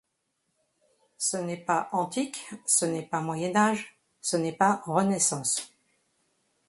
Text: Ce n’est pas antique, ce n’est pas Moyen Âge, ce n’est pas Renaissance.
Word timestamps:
Ce 1.19 1.37
n’est 1.37 1.63
pas 1.63 1.87
antique, 1.91 2.47
ce 2.65 2.85
n’est 2.85 3.03
pas 3.05 3.21
Moyen 3.21 3.55
Âge, 3.55 3.99
ce 4.19 4.35
n’est 4.35 4.51
pas 4.51 4.81
Renaissance. 4.87 5.71